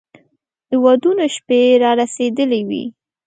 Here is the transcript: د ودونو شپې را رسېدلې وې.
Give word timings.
د 0.69 0.71
ودونو 0.83 1.25
شپې 1.35 1.61
را 1.81 1.91
رسېدلې 2.01 2.61
وې. 2.69 2.83